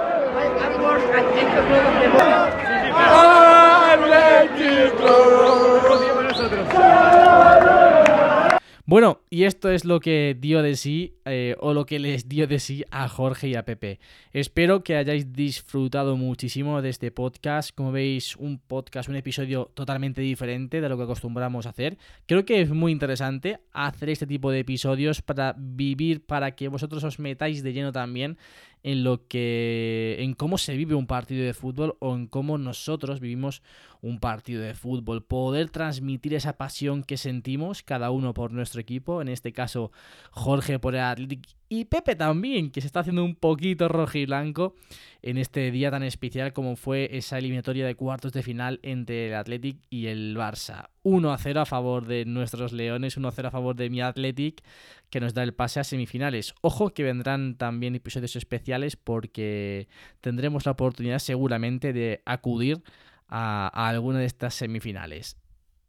Bueno, 8.94 9.22
y 9.32 9.46
esto 9.46 9.72
es 9.72 9.86
lo 9.86 10.00
que 10.00 10.38
dio 10.40 10.62
de 10.62 10.76
sí, 10.76 11.16
eh, 11.26 11.56
o 11.60 11.74
lo 11.74 11.88
que 11.88 11.98
les 11.98 12.30
dio 12.30 12.46
de 12.46 12.60
sí 12.60 12.84
a 12.92 13.08
Jorge 13.08 13.48
y 13.48 13.56
a 13.56 13.66
Pepe. 13.66 14.00
Espero 14.34 14.84
que 14.84 14.98
hayáis 14.98 15.34
disfrutado 15.34 16.16
muchísimo 16.16 16.80
de 16.80 16.90
este 16.90 17.10
podcast. 17.10 17.74
Como 17.74 17.92
veis, 17.92 18.36
un 18.36 18.60
podcast, 18.60 19.10
un 19.10 19.16
episodio 19.16 19.72
totalmente 19.74 20.22
diferente 20.22 20.80
de 20.80 20.90
lo 20.90 20.98
que 20.98 21.06
acostumbramos 21.06 21.66
a 21.66 21.70
hacer. 21.70 21.98
Creo 22.28 22.46
que 22.46 22.62
es 22.62 22.70
muy 22.70 22.92
interesante 22.92 23.62
hacer 23.72 24.10
este 24.10 24.28
tipo 24.28 24.52
de 24.52 24.60
episodios 24.60 25.24
para 25.24 25.56
vivir, 25.58 26.24
para 26.24 26.52
que 26.52 26.68
vosotros 26.68 27.04
os 27.04 27.18
metáis 27.18 27.64
de 27.64 27.74
lleno 27.74 27.92
también 27.94 28.38
en 28.84 29.04
lo 29.04 29.28
que. 29.28 30.18
en 30.20 30.34
cómo 30.34 30.58
se 30.58 30.76
vive 30.76 30.94
un 30.94 31.08
partido 31.08 31.46
de 31.46 31.54
fútbol 31.54 31.96
o 32.00 32.16
en 32.16 32.28
cómo 32.28 32.58
nosotros 32.58 33.20
vivimos 33.20 33.64
un 34.02 34.20
partido 34.20 34.62
de 34.62 34.76
fútbol. 34.76 35.24
Poder 35.24 35.70
transmitir 35.70 36.34
esa 36.34 36.58
pasión 36.58 37.04
que 37.04 37.18
sentimos 37.18 37.82
cada 37.82 38.12
uno 38.12 38.34
por 38.34 38.52
nuestro 38.52 38.82
equipo. 38.82 39.22
En 39.22 39.30
este 39.30 39.54
caso, 39.54 39.92
Jorge 40.32 40.80
por 40.80 40.96
el 40.96 41.02
Athletic 41.02 41.48
y 41.70 41.86
Pepe 41.86 42.16
también, 42.16 42.70
que 42.70 42.82
se 42.82 42.88
está 42.88 43.00
haciendo 43.00 43.24
un 43.24 43.36
poquito 43.36 43.88
rojo 43.88 44.18
y 44.18 44.26
blanco 44.26 44.76
en 45.24 45.38
este 45.38 45.72
día 45.72 45.90
tan 45.90 46.04
especial 46.04 46.52
como 46.52 46.76
fue 46.76 47.10
esa 47.18 47.38
eliminatoria 47.38 47.86
de 47.86 47.96
cuartos 47.96 48.34
de 48.34 48.44
final 48.44 48.80
entre 48.84 49.30
el 49.30 49.36
Athletic 49.36 49.78
y 49.90 50.08
el 50.08 50.36
Barça. 50.38 50.90
1 51.04 51.32
a 51.32 51.38
0 51.38 51.62
a 51.62 51.66
favor 51.66 52.06
de 52.06 52.26
nuestros 52.26 52.74
Leones, 52.74 53.16
1 53.16 53.28
a 53.28 53.32
0 53.32 53.48
a 53.48 53.52
favor 53.52 53.76
de 53.76 53.90
mi 53.90 54.02
Athletic, 54.02 54.62
que 55.10 55.22
nos 55.22 55.34
da 55.34 55.44
el 55.44 55.54
pase 55.54 55.80
a 55.80 55.86
semifinales. 55.86 56.54
Ojo 56.62 56.94
que 56.94 57.04
vendrán 57.04 57.56
también 57.56 57.96
episodios 57.96 58.36
especiales 58.36 58.98
porque 58.98 59.88
tendremos 60.20 60.66
la 60.66 60.74
oportunidad 60.74 61.20
seguramente 61.20 61.94
de 61.94 62.22
acudir 62.26 62.84
a, 63.30 63.72
a 63.74 63.88
alguna 63.88 64.20
de 64.20 64.26
estas 64.26 64.54
semifinales. 64.56 65.38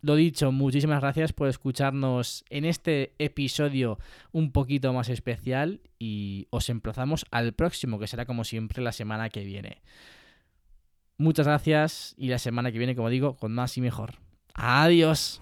Lo 0.04 0.16
dicho, 0.16 0.52
muchísimas 0.52 1.00
gracias 1.00 1.32
por 1.32 1.48
escucharnos 1.48 2.44
en 2.50 2.66
este 2.66 3.14
episodio 3.18 3.98
un 4.32 4.52
poquito 4.52 4.92
más 4.92 5.08
especial 5.08 5.80
y 5.98 6.46
os 6.50 6.68
emplazamos 6.68 7.24
al 7.30 7.54
próximo, 7.54 7.98
que 7.98 8.06
será 8.06 8.26
como 8.26 8.44
siempre 8.44 8.82
la 8.82 8.92
semana 8.92 9.30
que 9.30 9.44
viene. 9.44 9.80
Muchas 11.16 11.46
gracias 11.46 12.14
y 12.18 12.28
la 12.28 12.38
semana 12.38 12.70
que 12.70 12.76
viene, 12.76 12.94
como 12.94 13.08
digo, 13.08 13.38
con 13.38 13.54
más 13.54 13.78
y 13.78 13.80
mejor. 13.80 14.16
Adiós. 14.52 15.40